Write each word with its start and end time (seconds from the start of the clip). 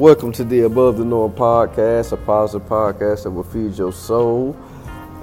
Welcome 0.00 0.32
to 0.32 0.44
the 0.44 0.60
Above 0.60 0.96
the 0.96 1.04
Norm 1.04 1.30
podcast, 1.30 2.12
a 2.12 2.16
positive 2.16 2.66
podcast 2.66 3.24
that 3.24 3.32
will 3.32 3.42
feed 3.42 3.76
your 3.76 3.92
soul. 3.92 4.56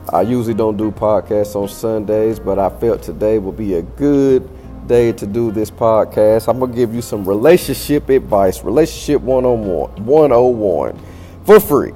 I 0.09 0.21
usually 0.21 0.54
don't 0.54 0.77
do 0.77 0.91
podcasts 0.91 1.55
on 1.55 1.68
Sundays, 1.68 2.39
but 2.39 2.59
I 2.59 2.70
felt 2.70 3.02
today 3.02 3.39
would 3.39 3.57
be 3.57 3.73
a 3.73 3.82
good 3.82 4.48
day 4.88 5.13
to 5.13 5.25
do 5.25 5.52
this 5.52 5.71
podcast. 5.71 6.48
I'm 6.48 6.59
going 6.59 6.70
to 6.70 6.77
give 6.77 6.93
you 6.93 7.02
some 7.02 7.27
relationship 7.27 8.07
advice, 8.09 8.63
relationship 8.63 9.23
101, 9.23 10.05
101 10.05 11.00
for 11.44 11.59
free. 11.59 11.94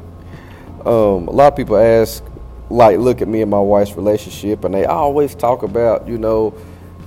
Um, 0.84 1.28
a 1.28 1.32
lot 1.32 1.54
of 1.54 1.56
people 1.56 1.78
ask, 1.78 2.24
like, 2.72 2.98
look 2.98 3.22
at 3.22 3.28
me 3.28 3.44
and 3.44 3.52
my 3.52 3.60
wife's 3.60 3.96
relationship, 3.96 4.64
and 4.64 4.74
they 4.74 4.86
always 4.86 5.36
talk 5.36 5.62
about, 5.62 6.08
you 6.08 6.18
know, 6.18 6.56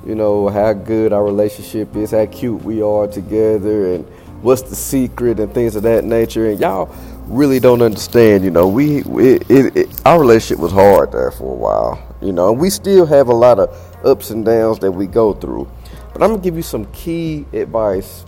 you 0.06 0.14
know 0.14 0.48
how 0.50 0.72
good 0.72 1.12
our 1.12 1.24
relationship 1.24 1.96
is, 1.96 2.12
how 2.12 2.26
cute 2.26 2.62
we 2.62 2.80
are 2.80 3.08
together, 3.08 3.94
and 3.94 4.06
what's 4.44 4.62
the 4.62 4.76
secret 4.76 5.40
and 5.40 5.52
things 5.52 5.74
of 5.74 5.82
that 5.82 6.04
nature. 6.04 6.50
And 6.50 6.60
y'all 6.60 6.94
really 7.26 7.58
don't 7.58 7.82
understand. 7.82 8.44
You 8.44 8.50
know, 8.50 8.68
we 8.68 8.98
it, 8.98 9.50
it, 9.50 9.76
it, 9.76 10.02
our 10.06 10.20
relationship 10.20 10.58
was 10.58 10.72
hard 10.72 11.12
there 11.12 11.30
for 11.30 11.52
a 11.52 11.56
while. 11.56 12.16
You 12.22 12.32
know, 12.32 12.50
and 12.50 12.60
we 12.60 12.70
still 12.70 13.06
have 13.06 13.28
a 13.28 13.34
lot 13.34 13.58
of 13.58 13.70
ups 14.04 14.30
and 14.30 14.44
downs 14.44 14.78
that 14.80 14.92
we 14.92 15.06
go 15.06 15.32
through. 15.32 15.70
But 16.12 16.22
I'm 16.22 16.30
gonna 16.30 16.42
give 16.42 16.56
you 16.56 16.62
some 16.62 16.84
key 16.92 17.46
advice 17.52 18.24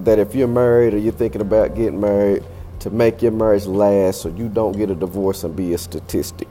that 0.00 0.18
if 0.18 0.34
you're 0.34 0.48
married 0.48 0.94
or 0.94 0.98
you're 0.98 1.12
thinking 1.12 1.40
about 1.40 1.74
getting 1.74 2.00
married, 2.00 2.44
to 2.80 2.90
make 2.90 3.22
your 3.22 3.32
marriage 3.32 3.66
last 3.66 4.22
so 4.22 4.28
you 4.28 4.48
don't 4.48 4.76
get 4.76 4.90
a 4.90 4.94
divorce 4.94 5.44
and 5.44 5.54
be 5.56 5.74
a 5.74 5.78
statistic. 5.78 6.48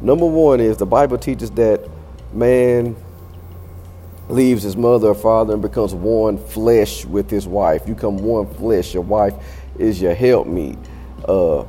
Number 0.00 0.26
one 0.26 0.60
is 0.60 0.76
the 0.76 0.86
Bible 0.86 1.18
teaches 1.18 1.50
that 1.52 1.88
man 2.32 2.96
leaves 4.28 4.62
his 4.62 4.76
mother 4.76 5.08
or 5.08 5.14
father 5.14 5.52
and 5.52 5.62
becomes 5.62 5.94
one 5.94 6.38
flesh 6.38 7.04
with 7.04 7.30
his 7.30 7.46
wife. 7.46 7.86
You 7.86 7.94
come 7.94 8.18
one 8.18 8.52
flesh. 8.54 8.92
Your 8.92 9.02
wife 9.02 9.34
is 9.78 10.00
your 10.00 10.14
helpmeet. 10.14 10.78
Uh, 11.26 11.64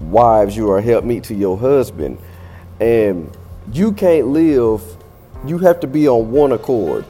wives, 0.00 0.56
you 0.56 0.70
are 0.70 0.80
helpmeet 0.80 1.24
to 1.24 1.34
your 1.34 1.58
husband. 1.58 2.18
And 2.80 3.36
you 3.72 3.92
can't 3.92 4.28
live, 4.28 4.82
you 5.46 5.58
have 5.58 5.80
to 5.80 5.86
be 5.86 6.08
on 6.08 6.30
one 6.30 6.52
accord. 6.52 7.04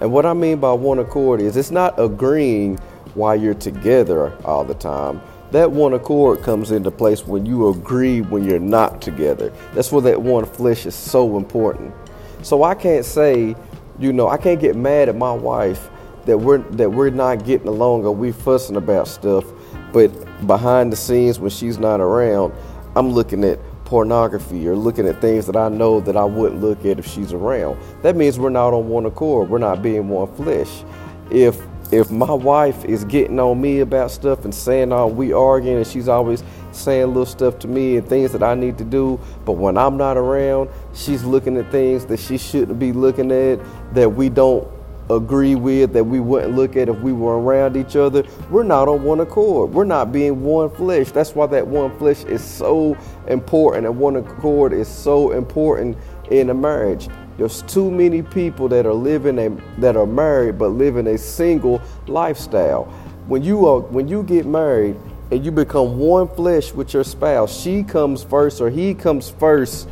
And 0.00 0.12
what 0.12 0.26
I 0.26 0.32
mean 0.32 0.58
by 0.58 0.72
one 0.72 0.98
accord 0.98 1.40
is 1.40 1.56
it's 1.56 1.70
not 1.70 1.98
agreeing 1.98 2.76
while 3.14 3.36
you're 3.36 3.54
together 3.54 4.36
all 4.44 4.64
the 4.64 4.74
time. 4.74 5.20
That 5.52 5.70
one 5.70 5.92
accord 5.94 6.42
comes 6.42 6.72
into 6.72 6.90
place 6.90 7.26
when 7.26 7.46
you 7.46 7.68
agree 7.68 8.20
when 8.20 8.44
you're 8.44 8.58
not 8.58 9.00
together. 9.00 9.52
That's 9.72 9.92
where 9.92 10.02
that 10.02 10.20
one 10.20 10.44
flesh 10.44 10.84
is 10.84 10.94
so 10.94 11.36
important. 11.36 11.94
So 12.42 12.64
I 12.64 12.74
can't 12.74 13.04
say 13.04 13.54
you 13.98 14.12
know, 14.12 14.28
I 14.28 14.36
can't 14.36 14.60
get 14.60 14.76
mad 14.76 15.08
at 15.08 15.16
my 15.16 15.32
wife 15.32 15.90
that 16.26 16.38
we're 16.38 16.58
that 16.58 16.90
we're 16.90 17.10
not 17.10 17.44
getting 17.44 17.68
along 17.68 18.04
or 18.04 18.14
we 18.14 18.32
fussing 18.32 18.76
about 18.76 19.08
stuff, 19.08 19.44
but 19.92 20.08
behind 20.46 20.92
the 20.92 20.96
scenes 20.96 21.38
when 21.38 21.50
she's 21.50 21.78
not 21.78 22.00
around, 22.00 22.52
I'm 22.96 23.10
looking 23.10 23.44
at 23.44 23.58
pornography 23.84 24.66
or 24.66 24.74
looking 24.74 25.06
at 25.06 25.20
things 25.20 25.46
that 25.46 25.56
I 25.56 25.68
know 25.68 26.00
that 26.00 26.16
I 26.16 26.24
wouldn't 26.24 26.60
look 26.60 26.84
at 26.84 26.98
if 26.98 27.06
she's 27.06 27.32
around. 27.32 27.78
That 28.02 28.16
means 28.16 28.38
we're 28.38 28.48
not 28.48 28.72
on 28.72 28.88
one 28.88 29.06
accord. 29.06 29.50
We're 29.50 29.58
not 29.58 29.82
being 29.82 30.08
one 30.08 30.34
flesh. 30.34 30.84
If 31.30 31.60
if 31.94 32.10
my 32.10 32.32
wife 32.32 32.84
is 32.84 33.04
getting 33.04 33.38
on 33.38 33.60
me 33.60 33.80
about 33.80 34.10
stuff 34.10 34.44
and 34.44 34.54
saying 34.54 34.92
oh, 34.92 35.06
we 35.06 35.32
arguing 35.32 35.78
and 35.78 35.86
she's 35.86 36.08
always 36.08 36.42
saying 36.72 37.08
little 37.08 37.24
stuff 37.24 37.58
to 37.60 37.68
me 37.68 37.96
and 37.96 38.08
things 38.08 38.32
that 38.32 38.42
I 38.42 38.54
need 38.54 38.78
to 38.78 38.84
do, 38.84 39.20
but 39.44 39.52
when 39.52 39.78
I'm 39.78 39.96
not 39.96 40.16
around, 40.16 40.70
she's 40.92 41.22
looking 41.24 41.56
at 41.56 41.70
things 41.70 42.04
that 42.06 42.18
she 42.18 42.36
shouldn't 42.36 42.80
be 42.80 42.92
looking 42.92 43.30
at 43.30 43.60
that 43.94 44.10
we 44.10 44.28
don't 44.28 44.68
agree 45.10 45.54
with 45.54 45.92
that 45.92 46.02
we 46.02 46.18
wouldn't 46.18 46.56
look 46.56 46.76
at 46.76 46.88
if 46.88 46.98
we 47.00 47.12
were 47.12 47.38
around 47.38 47.76
each 47.76 47.94
other. 47.94 48.24
We're 48.50 48.64
not 48.64 48.88
on 48.88 49.04
one 49.04 49.20
accord. 49.20 49.72
We're 49.72 49.84
not 49.84 50.10
being 50.12 50.42
one 50.42 50.70
flesh. 50.70 51.10
That's 51.12 51.34
why 51.34 51.46
that 51.46 51.66
one 51.66 51.96
flesh 51.98 52.24
is 52.24 52.42
so 52.42 52.96
important 53.28 53.86
and 53.86 53.98
one 53.98 54.16
accord 54.16 54.72
is 54.72 54.88
so 54.88 55.32
important 55.32 55.96
in 56.30 56.50
a 56.50 56.54
marriage. 56.54 57.08
There's 57.36 57.62
too 57.62 57.90
many 57.90 58.22
people 58.22 58.68
that 58.68 58.86
are 58.86 58.94
living 58.94 59.38
a 59.38 59.80
that 59.80 59.96
are 59.96 60.06
married 60.06 60.58
but 60.58 60.68
living 60.68 61.06
a 61.08 61.18
single 61.18 61.82
lifestyle. 62.06 62.84
When 63.26 63.42
you 63.42 63.66
are 63.66 63.80
when 63.80 64.06
you 64.06 64.22
get 64.22 64.46
married 64.46 64.96
and 65.30 65.44
you 65.44 65.50
become 65.50 65.98
one 65.98 66.28
flesh 66.28 66.72
with 66.72 66.94
your 66.94 67.02
spouse, 67.02 67.60
she 67.60 67.82
comes 67.82 68.22
first 68.22 68.60
or 68.60 68.70
he 68.70 68.94
comes 68.94 69.30
first 69.30 69.88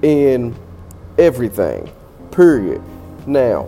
in 0.00 0.56
everything. 1.18 1.90
Period. 2.30 2.82
Now, 3.26 3.64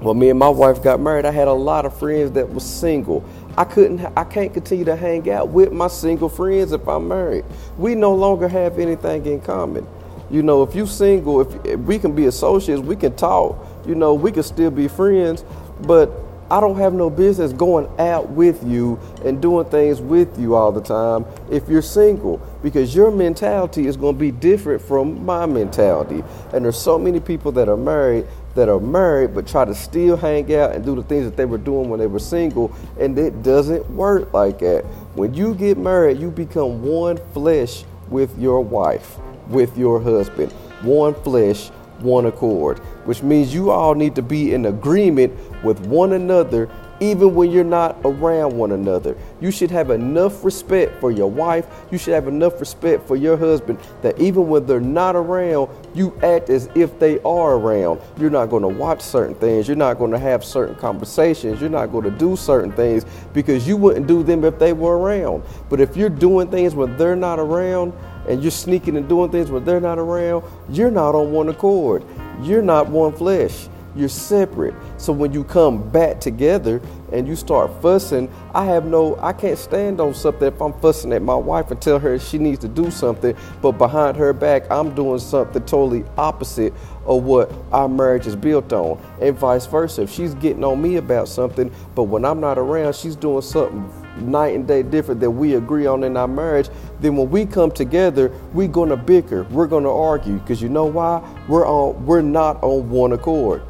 when 0.00 0.18
me 0.18 0.30
and 0.30 0.38
my 0.38 0.48
wife 0.48 0.82
got 0.82 0.98
married, 0.98 1.26
I 1.26 1.30
had 1.30 1.46
a 1.46 1.52
lot 1.52 1.86
of 1.86 1.96
friends 1.96 2.32
that 2.32 2.48
was 2.52 2.64
single. 2.64 3.24
I 3.56 3.64
couldn't 3.64 4.04
I 4.16 4.24
can't 4.24 4.52
continue 4.52 4.84
to 4.86 4.96
hang 4.96 5.30
out 5.30 5.48
with 5.48 5.72
my 5.72 5.88
single 5.88 6.28
friends 6.28 6.72
if 6.72 6.88
I'm 6.88 7.06
married. 7.06 7.44
We 7.76 7.94
no 7.94 8.14
longer 8.14 8.48
have 8.48 8.80
anything 8.80 9.26
in 9.26 9.40
common. 9.40 9.86
You 10.30 10.42
know, 10.42 10.62
if 10.62 10.74
you 10.74 10.86
single, 10.86 11.40
if, 11.40 11.64
if 11.64 11.80
we 11.80 11.98
can 11.98 12.14
be 12.14 12.26
associates, 12.26 12.82
we 12.82 12.96
can 12.96 13.16
talk. 13.16 13.56
You 13.86 13.94
know, 13.94 14.14
we 14.14 14.30
can 14.30 14.42
still 14.42 14.70
be 14.70 14.88
friends, 14.88 15.44
but 15.82 16.10
I 16.50 16.60
don't 16.60 16.76
have 16.78 16.94
no 16.94 17.10
business 17.10 17.52
going 17.52 17.88
out 17.98 18.30
with 18.30 18.66
you 18.66 18.98
and 19.22 19.40
doing 19.40 19.66
things 19.66 20.00
with 20.00 20.38
you 20.38 20.54
all 20.54 20.72
the 20.72 20.80
time 20.80 21.26
if 21.50 21.68
you're 21.68 21.82
single 21.82 22.38
because 22.62 22.94
your 22.94 23.10
mentality 23.10 23.86
is 23.86 23.98
going 23.98 24.14
to 24.14 24.18
be 24.18 24.30
different 24.30 24.80
from 24.80 25.26
my 25.26 25.44
mentality. 25.44 26.24
And 26.54 26.64
there's 26.64 26.80
so 26.80 26.98
many 26.98 27.20
people 27.20 27.52
that 27.52 27.68
are 27.68 27.76
married 27.76 28.26
that 28.54 28.70
are 28.70 28.80
married 28.80 29.34
but 29.34 29.46
try 29.46 29.66
to 29.66 29.74
still 29.74 30.16
hang 30.16 30.52
out 30.54 30.74
and 30.74 30.84
do 30.84 30.94
the 30.94 31.02
things 31.02 31.26
that 31.26 31.36
they 31.36 31.44
were 31.44 31.58
doing 31.58 31.90
when 31.90 32.00
they 32.00 32.06
were 32.06 32.18
single 32.18 32.74
and 32.98 33.18
it 33.18 33.42
doesn't 33.42 33.88
work 33.90 34.32
like 34.32 34.58
that. 34.60 34.84
When 35.14 35.34
you 35.34 35.54
get 35.54 35.76
married, 35.76 36.18
you 36.18 36.30
become 36.30 36.82
one 36.82 37.18
flesh 37.34 37.84
with 38.08 38.36
your 38.38 38.62
wife 38.62 39.18
with 39.48 39.76
your 39.76 40.00
husband. 40.00 40.52
One 40.82 41.14
flesh, 41.14 41.68
one 42.00 42.26
accord, 42.26 42.78
which 43.04 43.22
means 43.22 43.52
you 43.52 43.70
all 43.70 43.94
need 43.94 44.14
to 44.14 44.22
be 44.22 44.54
in 44.54 44.66
agreement 44.66 45.32
with 45.64 45.80
one 45.86 46.12
another 46.12 46.70
even 47.00 47.34
when 47.34 47.50
you're 47.50 47.64
not 47.64 47.96
around 48.04 48.56
one 48.56 48.72
another. 48.72 49.16
You 49.40 49.50
should 49.50 49.70
have 49.70 49.90
enough 49.90 50.44
respect 50.44 51.00
for 51.00 51.10
your 51.10 51.30
wife. 51.30 51.66
You 51.90 51.98
should 51.98 52.14
have 52.14 52.28
enough 52.28 52.60
respect 52.60 53.06
for 53.06 53.16
your 53.16 53.36
husband 53.36 53.78
that 54.02 54.18
even 54.18 54.48
when 54.48 54.66
they're 54.66 54.80
not 54.80 55.16
around, 55.16 55.70
you 55.94 56.18
act 56.22 56.50
as 56.50 56.68
if 56.74 56.98
they 56.98 57.18
are 57.20 57.54
around. 57.54 58.00
You're 58.18 58.30
not 58.30 58.50
going 58.50 58.62
to 58.62 58.68
watch 58.68 59.00
certain 59.00 59.34
things. 59.34 59.68
You're 59.68 59.76
not 59.76 59.98
going 59.98 60.10
to 60.10 60.18
have 60.18 60.44
certain 60.44 60.74
conversations. 60.74 61.60
You're 61.60 61.70
not 61.70 61.92
going 61.92 62.04
to 62.04 62.10
do 62.10 62.36
certain 62.36 62.72
things 62.72 63.04
because 63.32 63.66
you 63.66 63.76
wouldn't 63.76 64.06
do 64.06 64.22
them 64.22 64.44
if 64.44 64.58
they 64.58 64.72
were 64.72 64.98
around. 64.98 65.44
But 65.68 65.80
if 65.80 65.96
you're 65.96 66.08
doing 66.08 66.50
things 66.50 66.74
when 66.74 66.96
they're 66.96 67.16
not 67.16 67.38
around, 67.38 67.92
and 68.28 68.42
you're 68.42 68.50
sneaking 68.50 68.96
and 68.96 69.08
doing 69.08 69.30
things 69.30 69.50
when 69.50 69.64
they're 69.64 69.80
not 69.80 69.98
around, 69.98 70.44
you're 70.68 70.90
not 70.90 71.14
on 71.14 71.32
one 71.32 71.48
accord. 71.48 72.04
You're 72.42 72.62
not 72.62 72.88
one 72.88 73.12
flesh. 73.12 73.68
You're 73.98 74.08
separate. 74.08 74.74
So 74.96 75.12
when 75.12 75.32
you 75.32 75.42
come 75.42 75.90
back 75.90 76.20
together 76.20 76.80
and 77.12 77.26
you 77.26 77.34
start 77.34 77.82
fussing, 77.82 78.32
I 78.54 78.64
have 78.64 78.86
no, 78.86 79.18
I 79.18 79.32
can't 79.32 79.58
stand 79.58 80.00
on 80.00 80.14
something 80.14 80.46
if 80.46 80.62
I'm 80.62 80.72
fussing 80.74 81.12
at 81.12 81.20
my 81.20 81.34
wife 81.34 81.72
and 81.72 81.82
tell 81.82 81.98
her 81.98 82.16
she 82.16 82.38
needs 82.38 82.60
to 82.60 82.68
do 82.68 82.92
something, 82.92 83.36
but 83.60 83.72
behind 83.72 84.16
her 84.16 84.32
back, 84.32 84.70
I'm 84.70 84.94
doing 84.94 85.18
something 85.18 85.64
totally 85.64 86.04
opposite 86.16 86.72
of 87.06 87.24
what 87.24 87.50
our 87.72 87.88
marriage 87.88 88.28
is 88.28 88.36
built 88.36 88.72
on, 88.72 89.02
and 89.20 89.36
vice 89.36 89.66
versa. 89.66 90.02
If 90.02 90.12
she's 90.12 90.34
getting 90.34 90.62
on 90.62 90.80
me 90.80 90.96
about 90.96 91.26
something, 91.26 91.72
but 91.96 92.04
when 92.04 92.24
I'm 92.24 92.38
not 92.38 92.56
around, 92.56 92.94
she's 92.94 93.16
doing 93.16 93.42
something 93.42 93.90
night 94.18 94.54
and 94.54 94.68
day 94.68 94.84
different 94.84 95.20
that 95.22 95.30
we 95.30 95.56
agree 95.56 95.86
on 95.86 96.04
in 96.04 96.16
our 96.16 96.28
marriage, 96.28 96.68
then 97.00 97.16
when 97.16 97.30
we 97.30 97.46
come 97.46 97.72
together, 97.72 98.30
we're 98.52 98.68
gonna 98.68 98.96
bicker, 98.96 99.42
we're 99.50 99.66
gonna 99.66 99.92
argue, 99.92 100.38
because 100.38 100.62
you 100.62 100.68
know 100.68 100.84
why? 100.84 101.20
We're 101.48 101.66
on, 101.66 102.06
we're 102.06 102.22
not 102.22 102.62
on 102.62 102.90
one 102.90 103.12
accord. 103.12 103.62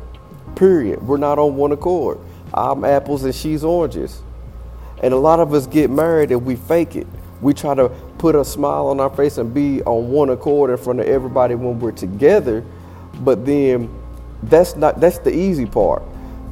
Period. 0.58 1.00
We're 1.06 1.18
not 1.18 1.38
on 1.38 1.54
one 1.54 1.70
accord. 1.70 2.18
I'm 2.52 2.84
apples 2.84 3.22
and 3.22 3.32
she's 3.32 3.62
oranges. 3.62 4.22
And 5.00 5.14
a 5.14 5.16
lot 5.16 5.38
of 5.38 5.54
us 5.54 5.68
get 5.68 5.88
married 5.88 6.32
and 6.32 6.44
we 6.44 6.56
fake 6.56 6.96
it. 6.96 7.06
We 7.40 7.54
try 7.54 7.76
to 7.76 7.90
put 8.18 8.34
a 8.34 8.44
smile 8.44 8.88
on 8.88 8.98
our 8.98 9.08
face 9.08 9.38
and 9.38 9.54
be 9.54 9.82
on 9.84 10.10
one 10.10 10.30
accord 10.30 10.70
in 10.70 10.76
front 10.76 10.98
of 10.98 11.06
everybody 11.06 11.54
when 11.54 11.78
we're 11.78 11.92
together, 11.92 12.64
but 13.20 13.46
then 13.46 13.88
that's 14.42 14.74
not 14.74 14.98
that's 14.98 15.20
the 15.20 15.32
easy 15.32 15.64
part. 15.64 16.02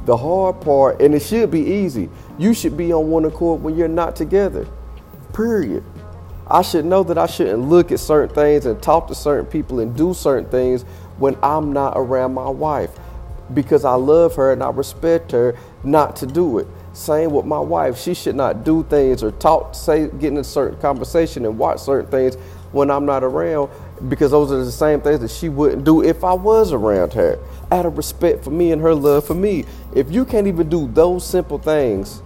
The 0.05 0.15
hard 0.15 0.61
part, 0.61 1.01
and 1.01 1.13
it 1.13 1.21
should 1.21 1.51
be 1.51 1.59
easy. 1.59 2.09
You 2.39 2.53
should 2.53 2.77
be 2.77 2.93
on 2.93 3.09
one 3.09 3.25
accord 3.25 3.61
when 3.61 3.75
you're 3.75 3.89
not 3.89 4.15
together. 4.15 4.65
Period. 5.33 5.83
I 6.49 6.61
should 6.61 6.85
know 6.85 7.03
that 7.03 7.17
I 7.17 7.25
shouldn't 7.25 7.67
look 7.67 7.91
at 7.91 7.99
certain 7.99 8.33
things 8.33 8.65
and 8.65 8.81
talk 8.81 9.09
to 9.09 9.15
certain 9.15 9.47
people 9.47 9.81
and 9.81 9.97
do 9.97 10.13
certain 10.13 10.49
things 10.49 10.83
when 11.17 11.37
I'm 11.43 11.73
not 11.73 11.95
around 11.97 12.33
my 12.33 12.47
wife 12.47 12.91
because 13.53 13.85
I 13.85 13.95
love 13.95 14.35
her 14.35 14.51
and 14.51 14.63
I 14.63 14.69
respect 14.69 15.31
her 15.31 15.57
not 15.83 16.15
to 16.17 16.25
do 16.25 16.59
it. 16.59 16.67
Same 16.93 17.31
with 17.31 17.45
my 17.45 17.59
wife. 17.59 17.97
She 17.97 18.13
should 18.13 18.35
not 18.35 18.63
do 18.63 18.83
things 18.83 19.23
or 19.23 19.31
talk, 19.31 19.75
say, 19.75 20.07
get 20.07 20.31
in 20.31 20.37
a 20.37 20.43
certain 20.43 20.79
conversation 20.79 21.45
and 21.45 21.57
watch 21.57 21.79
certain 21.79 22.09
things 22.09 22.35
when 22.71 22.89
I'm 22.91 23.05
not 23.05 23.23
around 23.23 23.69
because 24.09 24.31
those 24.31 24.51
are 24.51 24.63
the 24.63 24.71
same 24.71 25.01
things 25.01 25.19
that 25.21 25.31
she 25.31 25.49
wouldn't 25.49 25.83
do 25.83 26.03
if 26.03 26.23
I 26.23 26.33
was 26.33 26.73
around 26.73 27.13
her. 27.13 27.39
Out 27.71 27.85
of 27.85 27.97
respect 27.97 28.43
for 28.43 28.51
me 28.51 28.71
and 28.71 28.81
her 28.81 28.93
love 28.95 29.25
for 29.25 29.33
me. 29.33 29.65
If 29.95 30.11
you 30.11 30.25
can't 30.25 30.47
even 30.47 30.69
do 30.69 30.87
those 30.87 31.25
simple 31.25 31.57
things, 31.57 32.21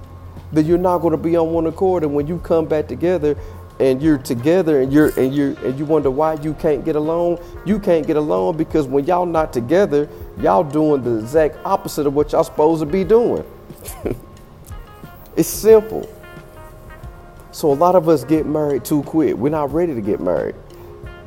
then 0.52 0.66
you're 0.66 0.78
not 0.78 1.00
going 1.00 1.12
to 1.12 1.18
be 1.18 1.36
on 1.36 1.52
one 1.52 1.68
accord. 1.68 2.04
And 2.04 2.14
when 2.14 2.28
you 2.28 2.40
come 2.40 2.66
back 2.66 2.88
together, 2.88 3.38
and 3.82 4.02
you're 4.02 4.20
together 4.20 4.82
and 4.82 4.94
you're 4.94 5.10
and 5.20 5.34
you 5.34 5.58
and 5.66 5.78
you 5.78 5.86
wonder 5.86 6.12
why 6.12 6.36
you 6.36 6.54
can't 6.54 6.86
get 6.86 6.96
along 6.96 7.40
you 7.66 7.80
can't 7.80 8.08
get 8.08 8.16
along 8.16 8.56
because 8.56 8.88
when 8.88 9.06
y'all 9.06 9.26
not 9.26 9.52
together 9.52 10.08
y'all 10.40 10.64
doing 10.64 11.04
the 11.04 11.18
exact 11.20 11.58
opposite 11.66 12.08
of 12.08 12.14
what 12.14 12.32
y'all 12.32 12.44
supposed 12.44 12.82
to 12.82 12.86
be 12.86 13.04
doing. 13.04 13.44
It's 15.36 15.48
simple. 15.50 16.10
So 17.52 17.72
a 17.72 17.74
lot 17.74 17.96
of 17.96 18.10
us 18.10 18.24
get 18.24 18.46
married 18.46 18.84
too 18.86 19.04
quick. 19.04 19.36
We're 19.36 19.50
not 19.50 19.74
ready 19.74 19.96
to 19.96 20.02
get 20.02 20.20
married. 20.20 20.56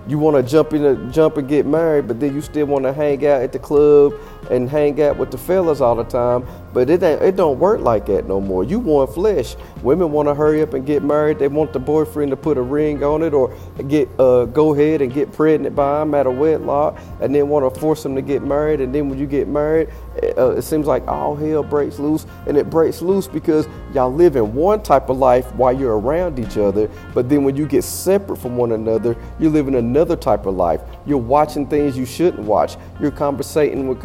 You 0.06 0.18
want 0.18 0.36
to 0.36 0.42
jump 0.42 0.74
in 0.74 0.84
a, 0.84 1.10
jump 1.10 1.38
and 1.38 1.48
get 1.48 1.64
married, 1.64 2.06
but 2.06 2.20
then 2.20 2.34
you 2.34 2.42
still 2.42 2.66
want 2.66 2.84
to 2.84 2.92
hang 2.92 3.26
out 3.26 3.42
at 3.42 3.52
the 3.52 3.58
club 3.58 4.12
and 4.50 4.68
hang 4.68 5.00
out 5.02 5.16
with 5.16 5.30
the 5.30 5.38
fellas 5.38 5.80
all 5.80 5.96
the 5.96 6.04
time. 6.04 6.46
But 6.74 6.90
it 6.90 7.02
ain't, 7.04 7.22
it 7.22 7.36
don't 7.36 7.58
work 7.60 7.80
like 7.80 8.04
that 8.06 8.26
no 8.26 8.40
more. 8.40 8.64
You 8.64 8.80
want 8.80 9.14
flesh. 9.14 9.54
Women 9.82 10.10
want 10.10 10.28
to 10.28 10.34
hurry 10.34 10.60
up 10.60 10.74
and 10.74 10.84
get 10.84 11.04
married. 11.04 11.38
They 11.38 11.46
want 11.46 11.72
the 11.72 11.78
boyfriend 11.78 12.30
to 12.32 12.36
put 12.36 12.58
a 12.58 12.62
ring 12.62 13.04
on 13.04 13.22
it 13.22 13.32
or 13.32 13.54
get 13.86 14.08
uh, 14.18 14.46
go 14.46 14.74
ahead 14.74 15.00
and 15.00 15.12
get 15.12 15.32
pregnant 15.32 15.76
by 15.76 16.02
him 16.02 16.14
at 16.14 16.26
a 16.26 16.30
wedlock, 16.30 16.98
and 17.20 17.32
then 17.32 17.48
want 17.48 17.72
to 17.72 17.80
force 17.80 18.02
them 18.02 18.16
to 18.16 18.22
get 18.22 18.42
married. 18.42 18.80
And 18.80 18.92
then 18.94 19.08
when 19.08 19.18
you 19.18 19.26
get 19.26 19.46
married, 19.46 19.88
uh, 20.36 20.50
it 20.50 20.62
seems 20.62 20.86
like 20.86 21.06
all 21.06 21.36
hell 21.36 21.62
breaks 21.62 22.00
loose, 22.00 22.26
and 22.48 22.56
it 22.56 22.68
breaks 22.70 23.00
loose 23.00 23.28
because 23.28 23.68
y'all 23.92 24.12
live 24.12 24.34
in 24.34 24.52
one 24.52 24.82
type 24.82 25.08
of 25.08 25.16
life 25.16 25.54
while 25.54 25.72
you're 25.72 25.98
around 25.98 26.40
each 26.40 26.56
other. 26.56 26.90
But 27.14 27.28
then 27.28 27.44
when 27.44 27.54
you 27.54 27.66
get 27.66 27.84
separate 27.84 28.38
from 28.38 28.56
one 28.56 28.72
another, 28.72 29.16
you're 29.38 29.52
living 29.52 29.76
another 29.76 30.16
type 30.16 30.46
of 30.46 30.56
life. 30.56 30.80
You're 31.06 31.18
watching 31.18 31.68
things 31.68 31.96
you 31.96 32.04
shouldn't 32.04 32.42
watch. 32.42 32.76
You're 33.00 33.12
conversating 33.12 33.86
with 33.86 34.02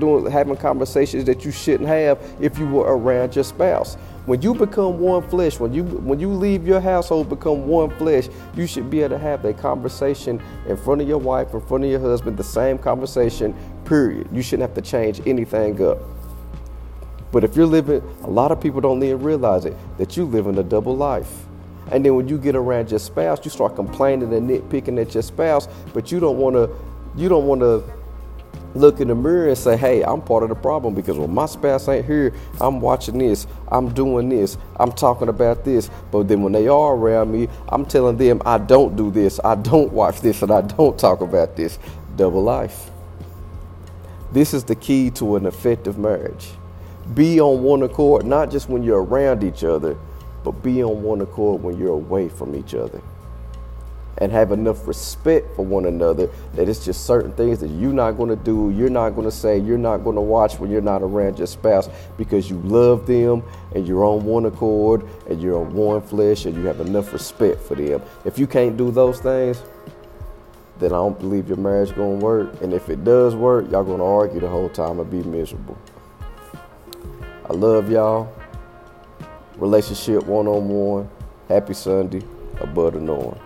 doing 0.00 0.28
having 0.30 0.56
conversations 0.56 1.24
that 1.26 1.44
you 1.44 1.52
shouldn't 1.52 1.88
have 1.88 2.07
if 2.40 2.58
you 2.58 2.66
were 2.68 2.84
around 2.96 3.34
your 3.34 3.44
spouse. 3.44 3.96
When 4.26 4.42
you 4.42 4.54
become 4.54 5.00
one 5.00 5.26
flesh, 5.28 5.58
when 5.58 5.72
you 5.72 5.84
when 5.84 6.20
you 6.20 6.28
leave 6.28 6.66
your 6.66 6.80
household, 6.80 7.28
become 7.28 7.66
one 7.66 7.90
flesh, 7.96 8.28
you 8.54 8.66
should 8.66 8.90
be 8.90 9.00
able 9.00 9.16
to 9.16 9.18
have 9.18 9.42
that 9.42 9.58
conversation 9.58 10.40
in 10.66 10.76
front 10.76 11.00
of 11.00 11.08
your 11.08 11.18
wife, 11.18 11.54
in 11.54 11.60
front 11.62 11.84
of 11.84 11.90
your 11.90 12.00
husband, 12.00 12.36
the 12.36 12.44
same 12.44 12.78
conversation, 12.78 13.54
period. 13.84 14.28
You 14.32 14.42
shouldn't 14.42 14.68
have 14.68 14.82
to 14.82 14.90
change 14.90 15.20
anything 15.26 15.82
up. 15.82 15.98
But 17.32 17.44
if 17.44 17.56
you're 17.56 17.66
living, 17.66 18.02
a 18.22 18.30
lot 18.30 18.52
of 18.52 18.60
people 18.60 18.80
don't 18.80 19.02
even 19.02 19.22
realize 19.22 19.64
it, 19.64 19.76
that 19.98 20.16
you 20.16 20.24
live 20.24 20.46
in 20.46 20.58
a 20.58 20.62
double 20.62 20.96
life. 20.96 21.46
And 21.90 22.04
then 22.04 22.14
when 22.14 22.28
you 22.28 22.38
get 22.38 22.54
around 22.54 22.90
your 22.90 22.98
spouse, 22.98 23.44
you 23.44 23.50
start 23.50 23.76
complaining 23.76 24.32
and 24.34 24.48
nitpicking 24.48 25.00
at 25.00 25.14
your 25.14 25.22
spouse, 25.22 25.68
but 25.94 26.12
you 26.12 26.20
don't 26.20 26.36
want 26.36 26.54
to, 26.54 26.70
you 27.16 27.28
don't 27.28 27.46
want 27.46 27.60
to 27.62 27.82
look 28.74 29.00
in 29.00 29.08
the 29.08 29.14
mirror 29.14 29.48
and 29.48 29.58
say, 29.58 29.76
hey, 29.76 30.02
I'm 30.02 30.20
part 30.20 30.42
of 30.42 30.48
the 30.48 30.54
problem 30.54 30.94
because 30.94 31.16
when 31.16 31.32
my 31.32 31.46
spouse 31.46 31.88
ain't 31.88 32.06
here, 32.06 32.32
I'm 32.60 32.80
watching 32.80 33.18
this, 33.18 33.46
I'm 33.68 33.92
doing 33.92 34.28
this, 34.28 34.58
I'm 34.76 34.92
talking 34.92 35.28
about 35.28 35.64
this. 35.64 35.90
But 36.10 36.28
then 36.28 36.42
when 36.42 36.52
they 36.52 36.68
are 36.68 36.94
around 36.94 37.32
me, 37.32 37.48
I'm 37.68 37.84
telling 37.84 38.16
them 38.16 38.42
I 38.44 38.58
don't 38.58 38.96
do 38.96 39.10
this, 39.10 39.40
I 39.44 39.54
don't 39.54 39.92
watch 39.92 40.20
this, 40.20 40.42
and 40.42 40.50
I 40.50 40.62
don't 40.62 40.98
talk 40.98 41.20
about 41.20 41.56
this. 41.56 41.78
Double 42.16 42.42
life. 42.42 42.90
This 44.32 44.52
is 44.52 44.64
the 44.64 44.74
key 44.74 45.10
to 45.12 45.36
an 45.36 45.46
effective 45.46 45.98
marriage. 45.98 46.48
Be 47.14 47.40
on 47.40 47.62
one 47.62 47.82
accord, 47.82 48.26
not 48.26 48.50
just 48.50 48.68
when 48.68 48.82
you're 48.82 49.02
around 49.02 49.42
each 49.42 49.64
other, 49.64 49.96
but 50.44 50.62
be 50.62 50.82
on 50.82 51.02
one 51.02 51.22
accord 51.22 51.62
when 51.62 51.78
you're 51.78 51.94
away 51.94 52.28
from 52.28 52.54
each 52.54 52.74
other 52.74 53.00
and 54.18 54.32
have 54.32 54.52
enough 54.52 54.86
respect 54.86 55.54
for 55.56 55.64
one 55.64 55.86
another 55.86 56.28
that 56.54 56.68
it's 56.68 56.84
just 56.84 57.06
certain 57.06 57.32
things 57.32 57.60
that 57.60 57.68
you're 57.70 57.92
not 57.92 58.12
going 58.12 58.28
to 58.28 58.36
do, 58.36 58.70
you're 58.70 58.90
not 58.90 59.10
going 59.10 59.24
to 59.24 59.34
say, 59.34 59.58
you're 59.58 59.78
not 59.78 59.98
going 59.98 60.16
to 60.16 60.22
watch 60.22 60.58
when 60.58 60.70
you're 60.70 60.80
not 60.80 61.02
around 61.02 61.38
your 61.38 61.46
spouse 61.46 61.88
because 62.16 62.50
you 62.50 62.56
love 62.60 63.06
them 63.06 63.42
and 63.74 63.86
you're 63.86 64.04
on 64.04 64.24
one 64.24 64.44
accord 64.46 65.08
and 65.28 65.40
you're 65.40 65.58
on 65.58 65.72
one 65.72 66.00
flesh 66.00 66.44
and 66.44 66.54
you 66.56 66.64
have 66.64 66.80
enough 66.80 67.12
respect 67.12 67.60
for 67.60 67.74
them. 67.74 68.02
If 68.24 68.38
you 68.38 68.46
can't 68.46 68.76
do 68.76 68.90
those 68.90 69.20
things, 69.20 69.62
then 70.78 70.92
I 70.92 70.96
don't 70.96 71.18
believe 71.18 71.48
your 71.48 71.56
marriage 71.56 71.94
going 71.94 72.20
to 72.20 72.24
work. 72.24 72.60
And 72.62 72.72
if 72.72 72.88
it 72.88 73.04
does 73.04 73.34
work, 73.34 73.70
y'all 73.70 73.84
going 73.84 73.98
to 73.98 74.04
argue 74.04 74.40
the 74.40 74.48
whole 74.48 74.68
time 74.68 75.00
and 75.00 75.10
be 75.10 75.22
miserable. 75.22 75.76
I 77.48 77.52
love 77.52 77.90
y'all. 77.90 78.32
Relationship 79.56 80.24
one 80.26 80.46
on 80.46 80.68
one. 80.68 81.10
Happy 81.48 81.74
Sunday. 81.74 82.22
Above 82.60 82.94
the 82.94 83.00
Norm. 83.00 83.38